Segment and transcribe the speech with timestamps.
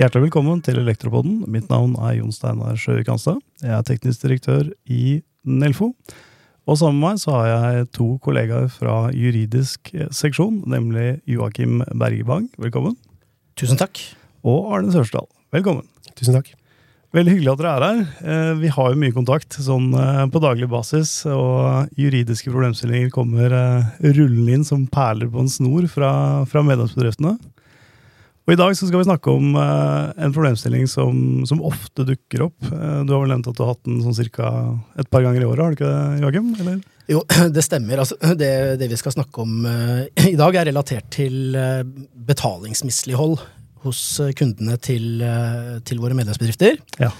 [0.00, 1.42] Hjertelig velkommen til Elektropodden.
[1.52, 3.40] Mitt navn er Jon Steinar Sjøvik Hanstad.
[3.60, 5.90] Jeg er teknisk direktør i Nelfo.
[6.68, 12.48] Og sammen med meg så har jeg to kollegaer fra juridisk seksjon, nemlig Joakim Bergebang,
[12.60, 12.96] velkommen.
[13.60, 14.00] Tusen takk.
[14.44, 15.88] Og Arne Sørsdal, velkommen.
[16.16, 16.59] Tusen takk.
[17.10, 18.02] Veldig hyggelig at dere er her.
[18.22, 23.50] Eh, vi har jo mye kontakt sånn eh, på daglig basis, og juridiske problemstillinger kommer
[23.50, 26.12] eh, rullende inn som perler på en snor fra,
[26.46, 27.34] fra medlemsbedriftene.
[28.46, 32.56] Og I dag så skal vi snakke om en problemstilling som, som, ofte dukker opp.
[32.64, 34.48] Du har vel nevnt at du har hatt den sånn cirka
[34.98, 36.48] et par ganger i året, har du ikke det, Joakim?
[36.64, 36.80] Eller?
[37.12, 37.20] Jo,
[37.54, 38.02] det stemmer.
[38.02, 41.54] Altså, det, det, vi skal snakke om i dag, er relatert til
[42.32, 43.38] betalingsmislighold
[43.84, 44.00] hos
[44.38, 46.80] kundene til, uh, til våre medlemsbedrifter.
[47.00, 47.12] Ja.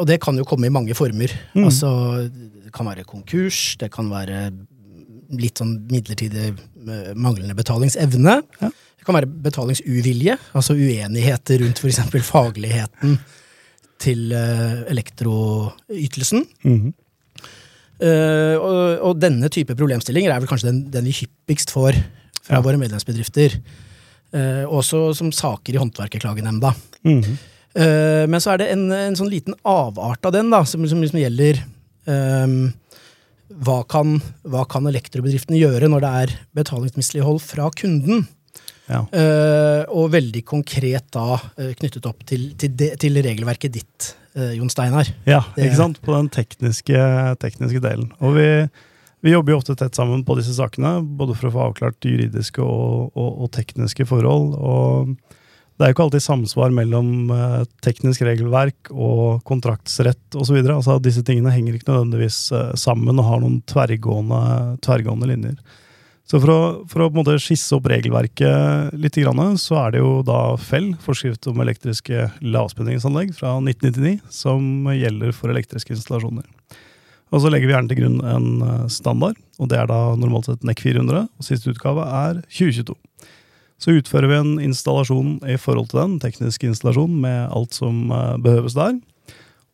[0.00, 1.28] og det kan jo komme i mange former.
[1.52, 1.66] Mm.
[1.68, 1.88] Altså,
[2.32, 4.48] det kan være konkurs, det kan være
[5.36, 6.54] litt sånn midlertidig
[7.12, 8.38] manglende betalingsevne.
[8.62, 8.70] Ja.
[8.70, 12.00] Det kan være betalingsuvilje, altså uenigheter rundt f.eks.
[12.24, 13.18] fagligheten
[14.00, 16.46] til elektroytelsen.
[16.64, 16.94] Mm
[18.02, 21.98] uh, og, og, denne type problemstillinger er vel kanskje den, den vi hyppigst får
[22.42, 22.64] fra ja.
[22.64, 23.58] våre medlemsbedrifter.
[24.34, 26.74] Uh, også som saker i Håndverkerklagenemnda.
[27.06, 27.36] Mm -hmm.
[28.26, 31.18] men så er det en, en, sånn liten avart av den, da, som, som som
[31.20, 31.60] gjelder
[33.48, 38.26] hva kan, hva kan elektrobedriftene gjøre når det er betalingsmislighold fra kunden?
[38.86, 39.02] Ja.
[39.10, 44.52] Uh, og veldig konkret da uh, knyttet opp til, til, de, til regelverket ditt, uh,
[44.54, 45.10] Jon Steinar.
[45.26, 46.02] Ja, det, ikke sant?
[46.06, 47.00] På den tekniske,
[47.42, 48.12] tekniske delen.
[48.20, 48.46] Og vi,
[49.26, 52.62] vi, jobber jo ofte tett sammen på disse sakene, både for å få avklart juridiske
[52.62, 54.54] og, og, og tekniske forhold.
[54.56, 55.16] og
[55.76, 57.08] det er jo ikke alltid samsvar mellom
[57.84, 60.56] teknisk regelverk og kontraktsrett osv.
[60.72, 62.38] Altså, disse tingene henger ikke nødvendigvis
[62.80, 64.38] sammen og har noen tverrgående,
[64.80, 65.58] tverrgående linjer.
[66.26, 69.18] Så for å, for å, på en måte skisse opp regelverket litt,
[69.62, 75.52] så er det jo da FELL, forskrift om elektriske lavspenningsanlegg fra 1999, som gjelder for
[75.52, 76.48] elektriske installasjoner.
[77.34, 80.46] Og så legger vi gjerne til grunn en eh, standard, og det er da normalt
[80.50, 82.94] sett NEC 400, og siste utgave er 2022.
[83.82, 88.38] Så utfører vi en installasjon i forhold til den, teknisk installasjon med alt som eh,
[88.44, 88.98] behøves der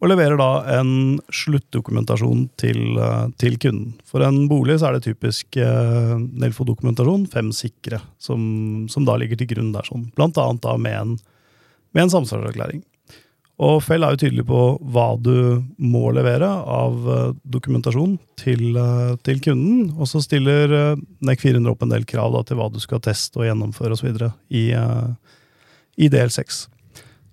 [0.03, 3.93] og leverer da en sluttdokumentasjon til, eh, til, kunden.
[4.09, 9.53] For en bolig så er det typisk Nelfo-dokumentasjon, fem sikre, som, som, da ligger til
[9.53, 9.87] grunn der.
[9.87, 10.09] sånn.
[10.17, 11.15] Blant annet da med en,
[11.95, 12.83] med en samsvarserklæring.
[13.61, 14.61] Og Fell er jo tydelig på
[14.95, 19.93] hva du må levere av eh, dokumentasjon til, eh, til kunden.
[19.99, 23.43] Og så stiller NEC 400 opp en del krav da, til hva du skal teste
[23.43, 24.31] og gjennomføre osv.
[24.51, 24.65] I,
[26.01, 26.65] i DL6.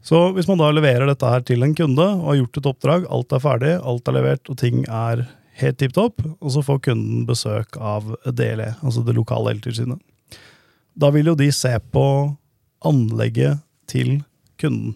[0.05, 3.09] Så hvis man da leverer dette her til en kunde og har gjort et oppdrag,
[3.13, 5.25] alt er ferdig, alt er levert og ting er
[5.59, 9.99] helt tipp topp, og så får kunden besøk av DLE, altså det lokale eltilsynet.
[10.99, 12.05] Da vil jo de se på
[12.85, 13.59] anlegget
[13.91, 14.21] til
[14.59, 14.95] kunden.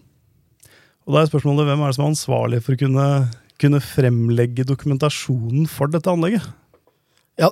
[1.04, 3.08] Og da er spørsmålet hvem er det som er ansvarlig for å kunne,
[3.60, 6.46] kunne fremlegge dokumentasjonen for dette anlegget?
[7.40, 7.50] Ja,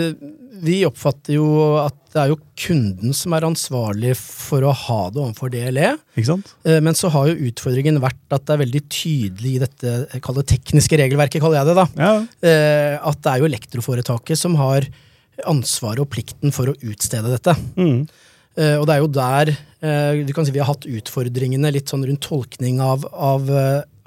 [0.66, 1.46] vi oppfatter jo
[1.80, 5.94] at det er jo kunden som er ansvarlig for å ha det overfor DLE.
[6.14, 6.52] Ikke sant?
[6.68, 10.46] Eh, men så har jo utfordringen vært at det er veldig tydelig i dette det
[10.52, 12.12] tekniske regelverket, kaller jeg det da, ja.
[12.46, 14.86] Eh, at det er jo elektroforetaket som har
[15.50, 17.56] ansvaret og plikten for å utstede dette.
[17.74, 18.04] Mm.
[18.54, 22.06] Eh, og det er jo der du kan si vi har hatt utfordringene litt sånn
[22.08, 23.50] rundt tolkning av, av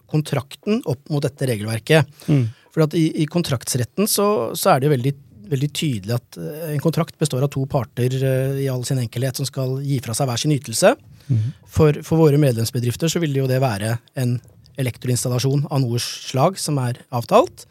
[0.09, 2.08] kontrakten opp mot dette regelverket.
[2.25, 2.47] Mm.
[2.74, 5.13] For at i, i kontraktsretten så, så, er det jo veldig,
[5.53, 8.18] veldig, tydelig at eh, en kontrakt består av to parter
[8.62, 10.94] i all sin enkelhet som skal gi fra seg hver sin ytelse.
[11.28, 11.47] Mm.
[11.66, 14.38] For, for, våre medlemsbedrifter så vil det jo det være en
[14.78, 17.66] elektroinstallasjon av noe slag som er avtalt.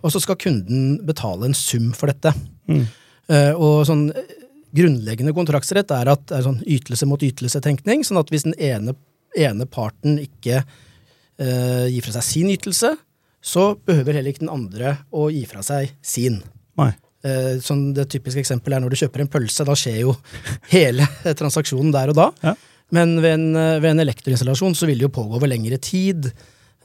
[0.00, 2.32] Og så skal kunden betale en sum for dette.
[2.68, 2.84] Mm.
[3.30, 4.06] Uh, og sånn
[4.76, 8.04] grunnleggende kontraktsrett er at det er sånn ytelse mot ytelse-tenkning.
[8.06, 8.94] Sånn at hvis den ene,
[9.38, 12.94] ene parten ikke uh, gir fra seg sin ytelse,
[13.40, 16.40] så behøver heller ikke den andre å gi fra seg sin.
[16.80, 16.92] Nei.
[17.20, 19.66] Uh, sånn det typiske eksempelet er når du kjøper en pølse.
[19.66, 20.14] Da skjer jo
[20.74, 22.30] hele transaksjonen der og da.
[22.44, 22.56] Ja.
[22.94, 26.30] Men ved en, ved en, elektroinstallasjon så vil det jo pågå over lengre tid.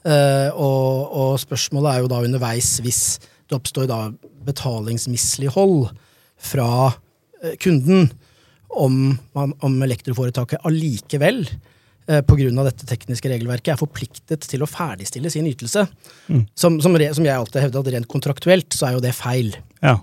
[0.06, 3.00] Uh, og, og, spørsmålet er jo da underveis, hvis
[3.46, 4.00] det oppstår da
[4.46, 5.88] betalingsmislighold
[6.36, 6.68] fra
[7.62, 8.10] kunden,
[8.76, 11.44] om, om elektroforetaket allikevel
[12.06, 12.62] Eh, pga.
[12.62, 15.88] dette tekniske regelverket er forpliktet til å ferdigstille sin ytelse.
[16.30, 16.44] Mm.
[16.54, 19.56] Som, som, som, jeg alltid hevder at rent kontraktuelt så er jo det feil.
[19.82, 19.96] Ja,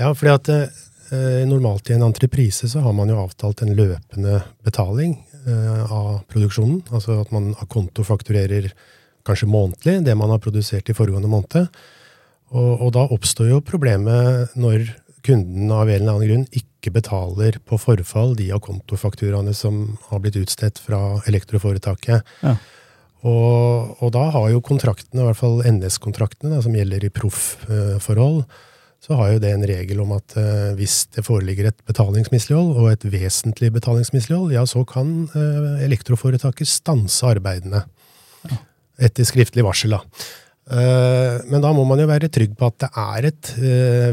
[0.00, 4.40] ja fordi at eh, normalt i en entreprise så har man jo avtalt en løpende
[4.66, 6.82] betaling eh, av produksjonen.
[6.90, 8.72] Altså at man av konto fakturerer
[9.22, 11.70] kanskje månedlig det man har produsert i foregående måned.
[12.50, 14.88] Og, og da oppstår jo problemet når
[15.26, 20.22] kunden av en eller annen grunn ikke betaler på forfall de av kontofakturaene som har
[20.24, 22.36] blitt utstedt fra elektroforetaket.
[22.44, 22.56] Ja.
[23.20, 28.42] Og, og, da har jo kontraktene, i hvert fall NS-kontraktene, som gjelder i proffforhold,
[29.00, 32.90] så har jo det en regel om at uh, hvis det foreligger et betalingsmislighold, og
[32.92, 37.84] et vesentlig betalingsmislighold, ja, så kan uh, elektroforetaket stanse arbeidene.
[38.48, 38.60] Ja.
[39.08, 40.02] Etter skriftlig varsel, da.
[40.70, 43.52] Uh, men da må man jo være trygg på at det er et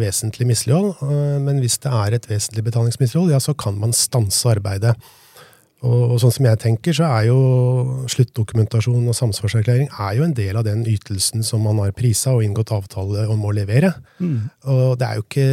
[0.01, 1.03] vesentlig mislighold.
[1.43, 4.95] men hvis det er et vesentlig betalingsmislighold, ja, så kan man stanse arbeidet.
[5.85, 7.39] Og, sånn som jeg tenker, så er jo
[8.09, 12.41] sluttdokumentasjon og samsvarserklæring er jo en del av den ytelsen som man har prisa og
[12.45, 13.93] inngått avtale om å levere.
[14.17, 14.39] Mm.
[14.73, 15.49] Og det er jo ikke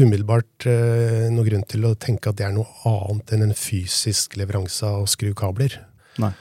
[0.00, 4.36] umiddelbart uh, noe grunn til å tenke at det er noe annet enn en fysisk
[4.38, 5.80] leveranse av skrukabler.
[6.20, 6.34] Nei.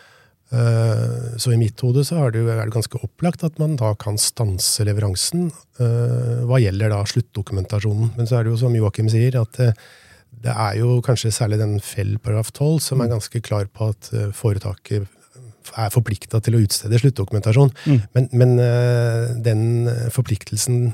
[0.49, 3.91] Uh, så i mitt hode så er det, er det, ganske opplagt at man da
[4.01, 8.15] kan stanse leveransen uh, hva gjelder da sluttdokumentasjonen.
[8.17, 9.61] Men så er det jo som Joakim sier, at
[10.43, 13.13] det er jo kanskje særlig den Fell paragraf 12 som er mm.
[13.17, 15.07] ganske klar på at eh, foretaket
[15.77, 17.71] er forplikta til å utstede sluttdokumentasjon.
[17.85, 17.99] Mm.
[18.15, 19.63] Men, men, eh, den
[20.13, 20.93] forpliktelsen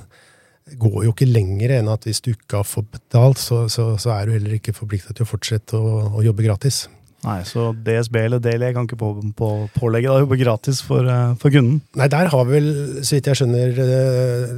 [0.82, 4.16] går jo ikke lenger enn at hvis du ikke har fått betalt, så, så, så
[4.16, 6.88] er du heller ikke forplikta til å fortsette å, å, jobbe gratis.
[7.26, 11.08] Nei, Så DSB eller DLE kan ikke på, på, pålegge deg å jobbe gratis for,
[11.10, 11.80] eh, for, kunden?
[11.98, 12.70] Nei, der har vel,
[13.02, 13.82] så vidt jeg skjønner,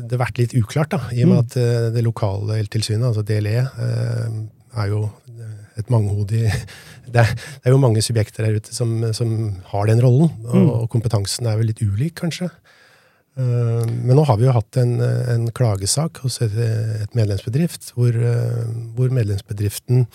[0.09, 0.91] det vært litt uklart.
[0.91, 1.45] da, I og med mm.
[1.45, 3.63] at det lokale eltilsynet, altså DLE,
[4.77, 5.07] er jo
[5.77, 6.47] et mangehodig
[7.13, 9.35] det er, det er, jo mange subjekter der ute som, som
[9.71, 10.71] har den rollen, og, mm.
[10.73, 12.49] og, kompetansen er vel litt ulik, kanskje.
[13.37, 18.15] Men nå har vi jo hatt en, en klagesak hos et, et medlemsbedrift, hvor,
[18.97, 20.07] hvor medlemsbedriften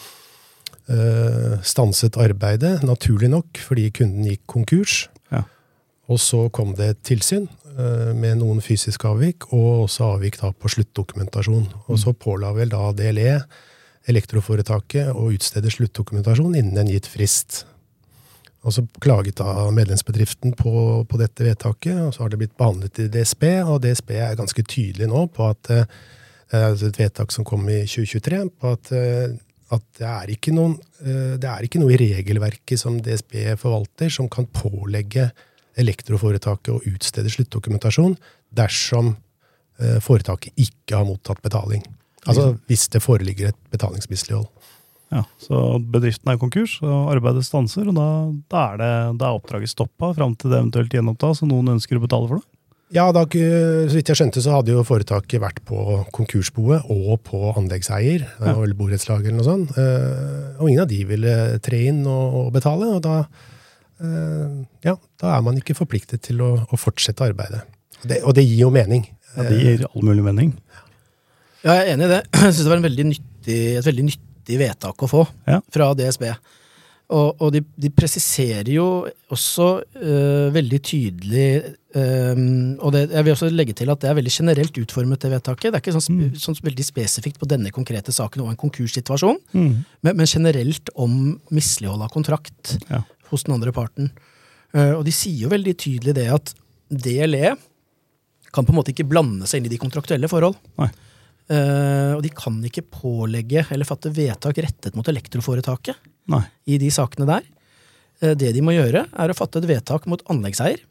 [1.62, 4.94] stanset arbeidet, naturlig nok, fordi kunden gikk konkurs.
[5.30, 5.44] Ja.
[6.10, 7.46] Og så kom det et tilsyn
[8.18, 11.68] med noen fysiske avvik, og også avvik da på sluttdokumentasjon.
[11.86, 13.38] Og så påla vel da DLE
[14.10, 17.62] elektroforetaket å utstede sluttdokumentasjon innen en gitt frist.
[18.62, 23.00] Og Så klaget da medlemsbedriften på, på, dette vedtaket, og så har det blitt behandlet
[23.02, 23.44] i DSB.
[23.66, 25.96] Og DSB er ganske tydelig nå på at eh,
[26.52, 29.34] det er et vedtak som kom i 2023, på at, eh,
[29.72, 34.12] at det, er ikke noen, eh, det er ikke noe i regelverket som DSB forvalter,
[34.12, 35.30] som kan pålegge
[35.80, 38.18] elektroforetaket å utstede sluttdokumentasjon
[38.52, 39.14] dersom
[40.04, 41.80] foretaket ikke har mottatt betaling.
[42.28, 44.46] Altså hvis det foreligger et betalingsmislighold.
[45.12, 45.58] Ja, Så
[45.92, 48.06] bedriften er konkurs, og arbeidet stanser, og da,
[48.48, 51.98] da, er, det, da er, oppdraget stoppa fram til det eventuelt gjenopptas, og noen ønsker
[51.98, 52.51] å betale for det?
[52.92, 57.40] Ja, da, så vidt jeg skjønte, så hadde jo foretaket vært på konkursboet og på
[57.56, 58.52] anleggseier, ja.
[58.52, 59.72] eller borettslag eller noe sånt.
[59.80, 63.16] Eh, og ingen av de ville tre inn og, betale, og da,
[64.04, 67.64] eh, ja, da er man ikke forpliktet til å, å fortsette arbeidet.
[68.02, 69.06] Det, og det gir jo mening.
[69.32, 70.52] Ja, Det gir all mulig mening.
[71.62, 72.22] Ja, jeg er enig i det.
[72.42, 75.62] Jeg syns det var veldig nyttig, et veldig nyttig vedtak å få ja.
[75.72, 76.26] fra DSB.
[77.12, 78.86] Og, og de, de, presiserer jo
[79.32, 79.66] også
[80.00, 81.46] uh, veldig tydelig
[81.92, 85.32] um, Og det, jeg vil også legge til at det er veldig generelt utformet, det
[85.34, 85.68] vedtaket.
[85.68, 86.38] Det er ikke sånn, mm.
[86.40, 89.72] sånn veldig spesifikt på denne konkrete saken og en konkurssituasjon, mm.
[90.06, 93.02] men, men, generelt om mislighold av kontrakt ja.
[93.32, 94.08] hos den andre parten.
[94.72, 96.54] Uh, og de sier jo veldig tydelig det at
[96.88, 97.52] DLE
[98.52, 100.56] kan på en måte ikke blande seg inn i de kontraktuelle forhold.
[100.80, 100.88] Nei.
[101.52, 106.44] Uh, og de kan ikke pålegge eller fatte vedtak rettet mot elektroforetaket Nei.
[106.70, 107.46] i de sakene der.
[108.22, 110.82] Uh, det de må gjøre, er å fatte et vedtak mot anleggseier.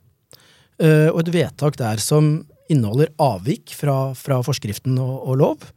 [0.82, 5.70] Uh, og et vedtak der som inneholder avvik fra, fra forskriften og, og lov.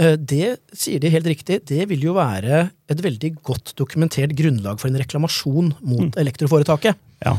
[0.00, 4.88] Det sier de helt riktig, det vil jo være et veldig godt dokumentert grunnlag for
[4.88, 6.14] en reklamasjon mot mm.
[6.22, 6.96] elektroforetaket.
[7.26, 7.34] Ja.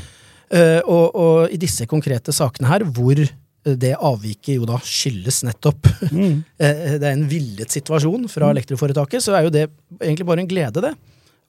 [0.84, 3.17] Og, og i disse konkrete sakene her, hvor
[3.63, 6.38] det avviket jo da skyldes nettopp mm.
[6.58, 8.53] Eh, det er en villet situasjon fra mm.
[8.55, 9.67] elektroforetaket, så er jo det
[10.00, 10.93] egentlig bare en glede, det.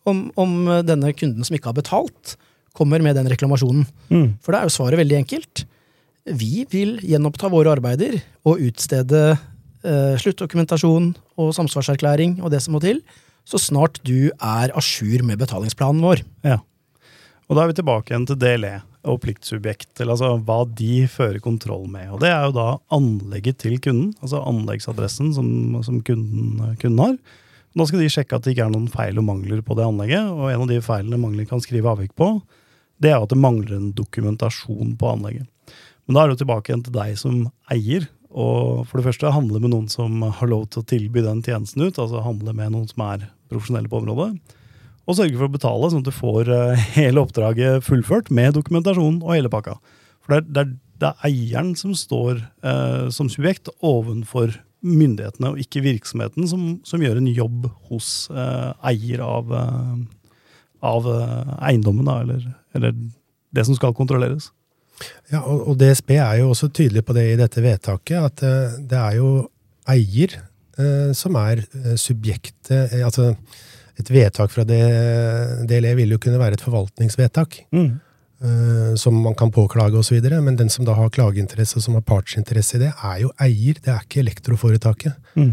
[0.08, 2.36] Om, om denne kunden som ikke har betalt,
[2.76, 3.84] kommer med den reklamasjonen.
[4.10, 4.28] Mm.
[4.42, 5.64] For da er jo svaret veldig enkelt.
[6.38, 8.18] Vi vil gjenoppta våre arbeider
[8.48, 13.02] og utstede eh, sluttdokumentasjon og samsvarserklæring og det som må til,
[13.48, 16.22] så snart du er a jour med betalingsplanen vår.
[16.46, 16.60] Ja.
[17.50, 18.76] Og da er vi tilbake igjen til DLE
[19.10, 22.06] og pliktsubjekt, eller altså hva de fører kontroll med.
[22.14, 25.48] Og det er jo da anlegget til kunden, altså anleggsadressen som,
[25.82, 27.40] som kunden, kunden, har.
[27.78, 30.28] Da skal de sjekke at det ikke er noen feil og mangler på det anlegget,
[30.28, 32.34] og en av de feilene mangler kan skrive avvik på,
[33.02, 35.48] det er at det mangler en dokumentasjon på anlegget.
[36.06, 37.38] Men da er det jo tilbake igjen til deg som
[37.72, 41.42] eier, og for det første handle med noen som har lov til å tilby den
[41.44, 44.32] tjenesten ut, altså handle med noen som er profesjonelle på området
[45.02, 49.20] og sørge for å betale, sånn at du får uh, hele oppdraget fullført med dokumentasjon
[49.22, 49.78] og hele pakka.
[50.22, 54.52] For det er, det er, det er eieren som står eh, som subjekt ovenfor
[54.82, 59.94] myndighetene og ikke virksomheten som, som gjør en jobb hos eh, eier av, eh,
[60.90, 62.96] av eh, eiendommen, da, eller, eller,
[63.52, 64.48] det som skal kontrolleres.
[65.32, 68.78] Ja, og, og, DSB er jo også tydelig på det i dette vedtaket, at eh,
[68.90, 69.32] det er jo
[69.92, 73.34] eier eh, som er eh, subjektet altså
[74.00, 77.58] Et vedtak fra DLE vil jo kunne være et forvaltningsvedtak.
[77.76, 78.00] Mm.
[78.42, 80.18] Uh, som man kan påklage osv.
[80.42, 83.92] Men den som da har klageinteresse som har partsinteresse i det, er jo eier, det
[83.92, 85.14] er ikke elektroforetaket.
[85.38, 85.52] Mm.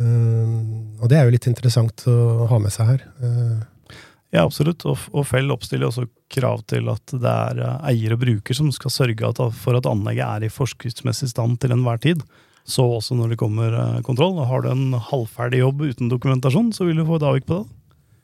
[0.00, 3.04] Uh, og det er jo litt interessant å ha med seg her.
[3.20, 4.00] Uh,
[4.32, 4.86] ja, absolutt.
[4.88, 8.94] Og, og Fell oppstiller også krav til at det er eier og bruker som skal
[8.94, 12.24] sørge for at anlegget er i forskriftsmessig stand til enhver tid.
[12.66, 13.76] Så også når det kommer
[14.08, 14.40] kontroll.
[14.48, 17.68] Har du en halvferdig jobb uten dokumentasjon, så vil du få et avvik på det.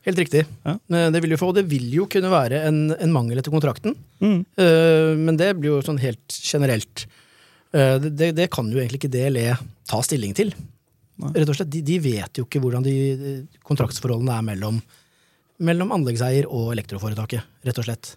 [0.03, 0.43] Helt riktig.
[0.67, 0.75] Ja.
[0.75, 3.53] Eh, det vil jo få, og det vil jo kunne være en, en mangel etter
[3.53, 3.95] kontrakten.
[4.23, 4.39] Mm.
[4.59, 7.05] Uh, men det blir jo sånn helt generelt.
[7.75, 9.53] Uh, det, det, kan jo egentlig ikke DLE
[9.89, 10.51] ta stilling til.
[11.23, 11.31] Nei.
[11.37, 12.95] Rett og slett, de, de, vet jo ikke hvordan de
[13.63, 14.81] kontraktsforholdene er mellom,
[15.63, 18.15] mellom anleggseier og elektroforetaket, rett og slett.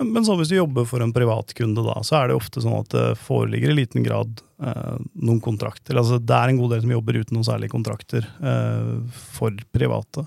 [0.00, 2.78] Men, men så hvis du jobber for en privatkunde, da, så er det ofte sånn
[2.78, 5.98] at det foreligger i liten grad eh, noen kontrakter.
[6.00, 8.94] Altså, det er en god del som jobber uten noen særlige kontrakter eh,
[9.36, 10.24] for private.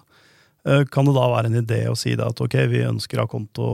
[0.63, 3.31] Eh, kan det da være en idé å si at ok, vi ønsker å ha
[3.31, 3.69] konto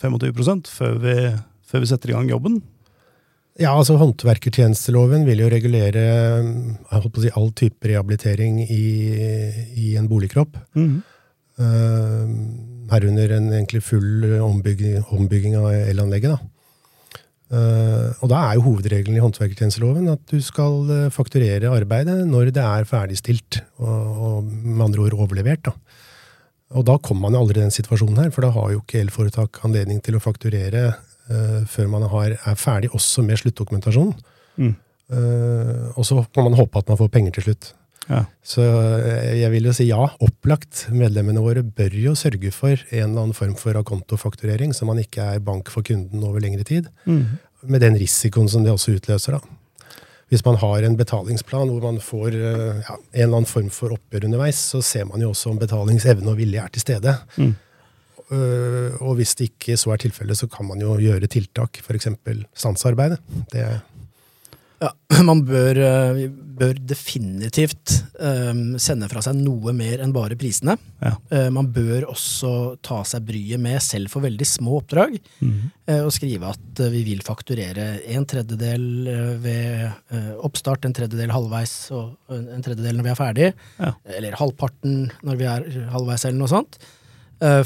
[0.00, 1.16] 25 før vi,
[1.62, 2.58] før vi setter i gang jobben?
[3.60, 6.04] Ja, altså Håndverkertjenesteloven vil jo regulere
[7.20, 8.84] si, all type rehabilitering i,
[9.76, 10.56] i en boligkropp.
[10.72, 11.02] Mm.
[11.60, 12.30] Uh,
[12.88, 16.48] herunder en egentlig full ombygging, ombygging av elanlegget.
[17.52, 22.64] Uh, og da er jo hovedregelen i håndverkertjenesteloven at du skal fakturere arbeidet når det
[22.64, 25.68] er ferdigstilt, og, og med andre ord overlevert.
[25.68, 25.76] da.
[26.72, 29.02] Og da kommer man jo aldri i den situasjonen her, for da har jo ikke
[29.02, 34.16] elforetak anledning til å fakturere uh, før man har, er ferdig også med sluttdokumentasjonen.
[34.56, 34.74] Mm.
[35.12, 37.72] Uh, og så kan man håpe at man får penger til slutt.
[38.08, 38.24] Ja.
[38.46, 40.86] Så uh, jeg vil jo si ja, opplagt.
[40.96, 45.34] Medlemmene våre bør jo sørge for en eller annen form for akontofakturering, så man ikke
[45.34, 46.88] er bank for kunden over lengre tid.
[47.04, 47.40] Mm.
[47.68, 49.58] Med den risikoen som det også utløser, da
[50.32, 53.92] hvis man har en betalingsplan hvor man får eh, ja, en eller annen form for
[53.92, 57.14] oppgjør underveis, så ser man jo også om betalingsevne og vilje er til stede.
[57.36, 57.52] Mm.
[58.32, 62.08] Uh, og hvis det ikke så er tilfellet, så kan man jo gjøre tiltak, f.eks.
[62.56, 63.18] stansearbeidet.
[63.52, 63.66] Det
[64.82, 64.90] ja,
[65.28, 66.22] man bør, eh,
[66.58, 70.76] bør definitivt um, sende fra seg noe mer enn bare prisene.
[71.02, 71.14] Ja.
[71.32, 72.52] Uh, man bør også
[72.84, 75.60] ta seg bryet med, selv for veldig små oppdrag, mm.
[75.90, 78.88] uh, og skrive at uh, vi vil fakturere en tredjedel
[79.42, 83.52] ved oppstart, en tredjedel halvveis og en tredjedel når vi er ferdig.
[83.78, 83.94] Ja.
[84.18, 86.78] Eller halvparten når vi er halvveis, eller noe sånt.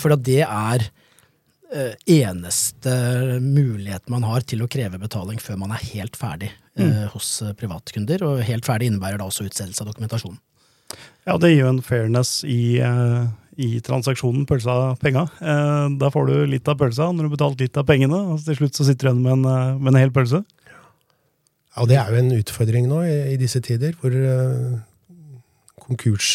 [0.01, 0.87] for det er
[2.07, 2.93] eneste
[3.43, 6.91] mulighet man har til å kreve betaling før man er helt ferdig mm.
[6.91, 8.25] Eh, hos eh, privatkunder.
[8.27, 10.39] Og helt ferdig innebærer da også utstedelse av dokumentasjon.
[11.27, 13.27] Ja, det gir jo en fairness i, eh,
[13.59, 15.27] i transaksjonen, pølsa penga.
[15.41, 18.61] Da får du litt av pølsa når du har betalt litt av pengene, og til
[18.61, 20.43] slutt så sitter du igjen med en, med en hel pølse.
[20.69, 24.15] Ja, og det er jo en utfordring nå i, i disse tider, hvor
[25.87, 26.29] konkurs,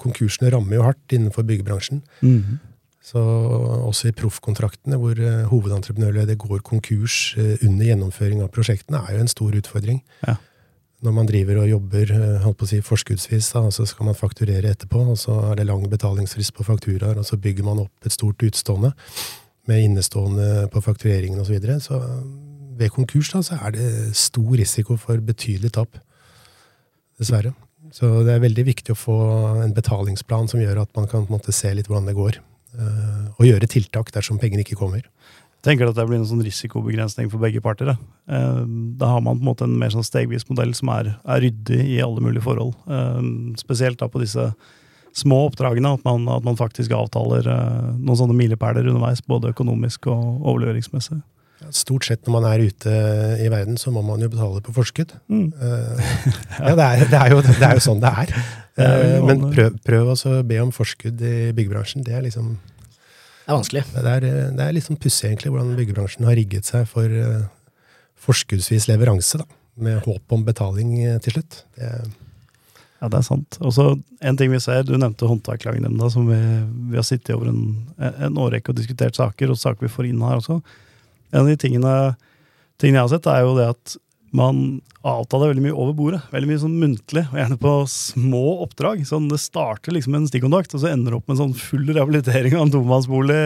[0.00, 2.02] konkursene rammer jo hardt innenfor byggebransjen.
[2.22, 2.71] Mm -hmm.
[3.02, 9.16] Så også i proffkontraktene, hvor uh, hovedentreprenørleddet går konkurs uh, under gjennomføring av prosjektene, er
[9.16, 9.98] jo en stor utfordring.
[10.22, 10.36] Ja.
[11.02, 14.18] Når man driver og jobber uh, holdt på å si forskuddsvis, da, så skal man
[14.18, 18.06] fakturere etterpå, og så er det lang betalingsfrist på fakturaer, og så bygger man opp
[18.06, 18.92] et stort utstående
[19.70, 21.50] med innestående på faktureringen osv.
[21.50, 21.80] Så, videre.
[21.82, 21.98] så
[22.78, 25.98] ved konkurs da, så er det stor risiko for betydelig tap.
[27.18, 27.52] Dessverre.
[27.92, 29.18] Så det er veldig viktig å få
[29.66, 32.38] en betalingsplan som gjør at man kan måte, se litt hvordan det går.
[32.72, 35.02] Eh, og gjøre tiltak dersom pengene ikke kommer.
[35.02, 37.92] Jeg tenker at det blir en sånn risikobegrensning for begge parter.
[37.92, 37.96] Da,
[38.32, 38.62] eh,
[38.98, 41.82] da har man på en måte en mer sånn stegvis modell som er, er, ryddig
[41.96, 42.74] i alle mulige forhold.
[42.88, 43.20] Eh,
[43.60, 44.52] spesielt da på disse
[45.12, 50.40] små oppdragene, at man, at man faktisk avtaler noen sånne milepæler underveis, både økonomisk og
[50.40, 51.20] overleveringsmessig.
[51.70, 52.96] Stort sett når man er ute
[53.42, 55.14] i verden, så må man jo betale på forskudd.
[55.32, 55.48] Mm.
[55.52, 58.34] ja, det er, det, er jo, det er, jo, sånn det er.
[58.72, 62.00] Uh, men prøv, prøv å be om forskudd i byggebransjen.
[62.06, 63.82] Det er liksom Det er vanskelig.
[63.92, 64.24] Det er,
[64.56, 67.12] det er litt sånn pussig, egentlig, hvordan byggebransjen har rigget seg for
[68.24, 71.58] forskuddsvis leveranse, da, med håp om betaling til slutt.
[71.76, 71.92] Det,
[73.02, 73.56] ja, det er sant.
[73.66, 73.88] Og så
[74.22, 76.38] en ting vi ser, Du nevnte Håndverklagenemnda, som vi,
[76.92, 77.64] vi, har sittet over en,
[77.98, 80.60] en årrekke og diskutert saker, og saker vi får inn her også.
[81.32, 81.92] En av de tingene,
[82.80, 83.96] tingene jeg har sett, er jo det at
[84.32, 86.20] man avtaler veldig mye over bordet.
[86.32, 89.02] Veldig mye sånn muntlig, og gjerne på små oppdrag.
[89.08, 91.88] Sånn, det starter liksom en stikkontakt, og så ender det opp med en sånn full
[91.90, 93.42] rehabilitering av en tomannsbolig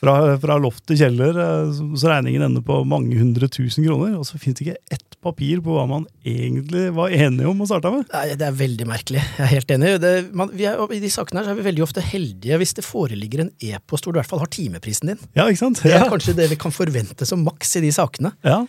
[0.00, 1.40] fra, fra loft til kjeller.
[1.44, 5.13] Eh, så regningen ender på mange hundre tusen kroner, og så fins det ikke ett
[5.24, 8.06] papir på hva man egentlig var enige om å starte med.
[8.12, 9.24] Nei, Det er veldig merkelig.
[9.24, 9.90] Jeg er helt enig.
[10.04, 12.86] Det, man, er, I de sakene her så er vi veldig ofte heldige hvis det
[12.86, 15.28] foreligger en e-post hvor du i hvert fall har timeprisen din.
[15.36, 15.82] Ja, ikke sant?
[15.84, 16.12] Det er ja.
[16.12, 18.34] kanskje det vi kan forvente som maks i de sakene.
[18.46, 18.62] Ja.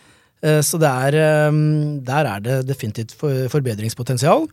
[0.44, 4.46] Eh, så er, ehm, der er det definitivt forbedringspotensial.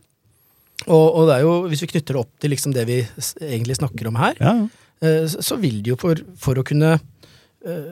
[0.84, 2.98] Og, og, det er jo, hvis vi knytter det opp til liksom det vi
[3.40, 4.56] egentlig snakker om her, ja.
[5.04, 6.94] Eh, så vil det jo for, for, å kunne
[7.66, 7.88] eh,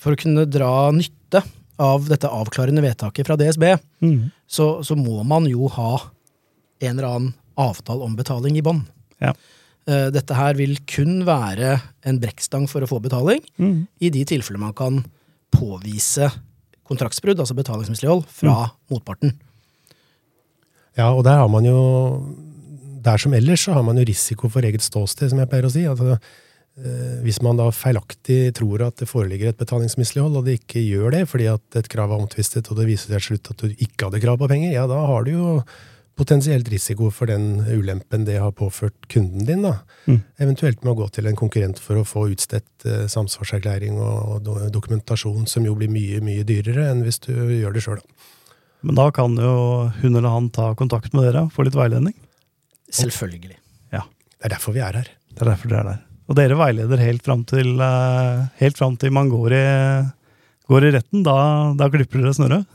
[0.00, 1.42] For å kunne dra nytte
[1.82, 3.64] av dette avklarende vedtaket fra DSB,
[4.04, 4.18] mm.
[4.48, 5.92] så, så, må man jo ha
[6.80, 8.82] en eller annen avtale om betaling i bånn.
[9.22, 9.32] Ja.
[9.88, 13.78] Eh, dette her vil kun være en brekkstang for å få betaling, mm.
[14.00, 15.02] i de tilfeller man kan
[15.54, 16.30] påvise
[16.86, 18.74] kontraktsbrudd, altså betalingsmislighold, fra mm.
[18.92, 19.36] motparten.
[20.96, 21.78] Ja, og der har man jo
[23.04, 25.70] Der som ellers så har man jo risiko for eget ståsted, som jeg pleier å
[25.70, 25.84] si.
[25.86, 26.16] Altså,
[27.24, 31.22] hvis man da feilaktig tror at det foreligger et betalingsmislighold, og det ikke gjør det
[31.30, 34.08] fordi at et krav er omtvistet, og det viser seg til slutt at du ikke
[34.10, 35.52] hadde krav på penger, ja, da har du jo
[36.16, 39.62] potensielt risiko for den ulempen det har påført kunden din.
[39.62, 39.78] da.
[40.06, 40.22] Mm.
[40.40, 44.56] Eventuelt med å gå til en konkurrent for å få utstedt eh, samsvarserklæring og do
[44.72, 48.00] dokumentasjon, som jo blir mye, mye dyrere enn hvis du gjør det sjøl.
[48.86, 49.52] Men da kan jo
[50.00, 52.16] hun eller han ta kontakt med dere, og få litt veiledning?
[52.92, 53.58] Selvfølgelig.
[53.92, 54.06] Ja.
[54.36, 55.10] Det er derfor vi er her.
[55.34, 56.04] Det er derfor dere er der.
[56.26, 59.66] Og dere veileder helt fram til, uh, helt fram til man går i,
[60.70, 61.22] går i retten.
[61.26, 61.36] Da,
[61.78, 62.72] da, klipper dere snøret?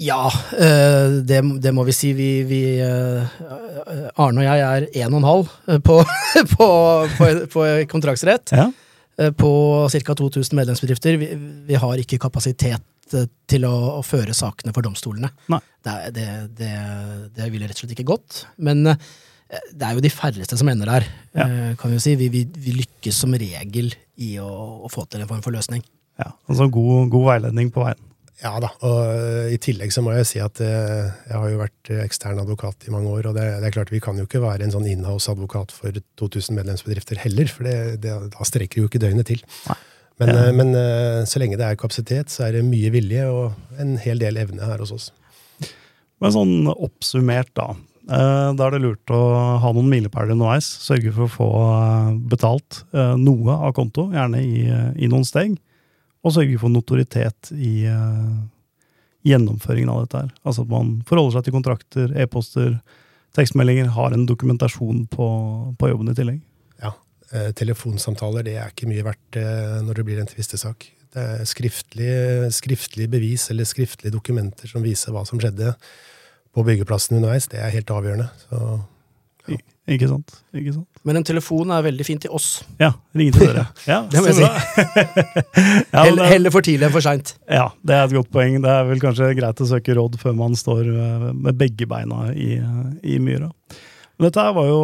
[0.00, 2.14] Ja, uh, det, det, må vi si.
[2.16, 3.28] Vi, vi uh,
[4.22, 5.52] Arne og jeg er én og en halv
[5.84, 6.00] på,
[6.56, 6.68] på,
[7.18, 8.56] på, på kontraktsrett.
[8.56, 8.70] Ja.
[9.36, 9.50] På
[9.88, 10.14] ca.
[10.16, 11.16] 2000 medlemsbedrifter.
[11.20, 11.30] Vi,
[11.68, 12.84] vi, har ikke kapasitet
[13.48, 15.30] til å, å føre sakene for domstolene.
[15.46, 16.72] Det, det,
[17.32, 18.42] det ville rett og slett ikke gått.
[18.60, 18.84] Men
[19.46, 21.46] det er jo de færreste som ender der, ja.
[21.46, 22.16] Eh, kan vi jo si.
[22.18, 24.48] Vi, vi, vi, lykkes som regel i å,
[24.82, 25.84] å, få til en form for løsning.
[26.18, 28.02] Ja, altså god, god veiledning på veien.
[28.42, 31.60] Ja da, og eh, i tillegg så må jeg si at eh, jeg har jo
[31.62, 34.42] vært ekstern advokat i mange år, og det, det er klart vi kan jo ikke
[34.42, 39.00] være en sånn inhouse-advokat for 2000 medlemsbedrifter heller, for det, det, da strekker jo ikke
[39.00, 39.44] døgnet til.
[40.20, 40.44] Men, ja.
[40.56, 40.72] men,
[41.28, 44.64] så lenge det er kapasitet, så er det mye vilje og en hel del evne
[44.64, 45.10] her hos oss.
[46.24, 47.74] Men sånn oppsummert, da.
[48.06, 49.20] Eh, da er det lurt å
[49.58, 50.68] ha noen milepæler underveis.
[50.84, 54.66] Sørge for å få eh, betalt eh, noe av konto, gjerne i,
[55.02, 55.56] i noen steg.
[56.26, 57.86] Og sørge for notoritet i
[59.26, 60.22] gjennomføringen av dette.
[60.24, 60.32] her.
[60.42, 62.72] Altså at man forholder seg til kontrakter, e-poster,
[63.38, 65.28] tekstmeldinger, har en dokumentasjon på,
[65.78, 66.40] på jobben i tillegg.
[66.82, 66.90] Ja.
[67.58, 69.38] Telefonsamtaler det er ikke mye verdt
[69.86, 70.88] når det blir en tvistesak.
[71.14, 75.76] Det er skriftlige skriftlig bevis eller skriftlige dokumenter som viser hva som skjedde
[76.56, 78.30] på byggeplassen underveis, det er helt avgjørende.
[78.46, 78.60] Så,
[79.52, 79.58] ja.
[79.86, 80.32] Ikke sant.
[80.56, 80.88] Ikke sant.
[81.06, 82.48] Men en telefon er veldig fint til oss.
[82.80, 83.68] Ja, ringe til dere.
[83.92, 84.46] Ja, det må jeg si.
[85.94, 87.36] ja, Heller, heller for tidlig enn for seint.
[87.46, 88.58] Ja, det er et godt poeng.
[88.64, 92.32] Det er vel kanskje greit å søke råd før man står eh, med begge beina
[92.34, 92.56] i,
[93.06, 93.52] i myra.
[94.16, 94.80] Men dette var, jo,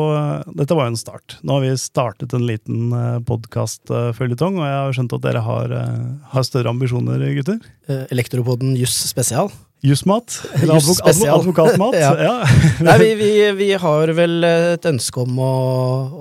[0.60, 1.38] dette var jo en start.
[1.40, 5.76] Nå har vi startet en liten eh, podkastføljetong, og jeg har skjønt at dere har,
[5.80, 7.58] eh, har større ambisjoner, gutter?
[8.12, 9.50] Elektropoden Juss spesial.
[9.82, 10.36] Jussmat?
[10.60, 11.96] Eller advok advokatmat?
[12.04, 12.12] ja.
[12.22, 12.34] ja.
[12.86, 15.54] Nei, vi, vi, vi, har vel et ønske om å,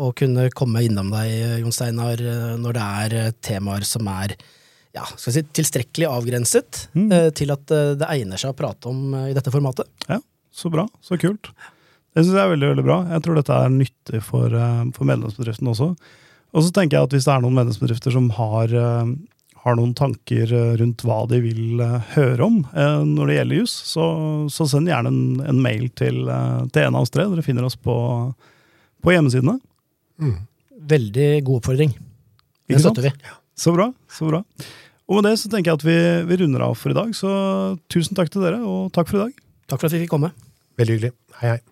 [0.07, 2.23] å, kunne komme innom deg, Jon Steinar,
[2.57, 4.33] når det er temaer som er
[4.95, 7.11] ja, skal si, tilstrekkelig avgrenset mm.
[7.11, 9.87] Eh, til at eh, det egner seg å prate om eh, i dette formatet.
[10.09, 10.19] Ja,
[10.51, 10.87] så bra.
[11.05, 11.53] Så kult.
[12.11, 12.97] Det syns jeg er veldig veldig bra.
[13.13, 14.51] Jeg tror dette er nyttig for,
[14.97, 15.93] for medlemsbedriften også.
[16.51, 18.73] Og så tenker jeg at hvis det er noen medlemsbedrifter som har
[19.61, 23.61] har noen tanker eh, rundt hva de vil eh, høre om eh, når det gjelder
[23.61, 24.05] jus, så,
[24.53, 26.23] så, send gjerne en, en mail til,
[26.71, 27.27] til, en av oss tre.
[27.29, 27.95] Dere finner oss på,
[29.05, 29.59] på hjemmesidene.
[30.21, 30.37] Mm.
[30.91, 31.93] Veldig god oppfordring.
[32.71, 33.13] Den støtter vi.
[33.61, 33.91] Så bra.
[34.09, 34.41] så bra.
[35.11, 35.97] Og med det så tenker jeg at vi,
[36.29, 37.11] vi, runder av for i dag.
[37.17, 37.29] Så
[37.91, 39.43] tusen takk til dere, og takk for i dag.
[39.69, 40.31] Takk for at vi fikk komme.
[40.79, 41.13] Veldig hyggelig.
[41.41, 41.70] Hei, hei.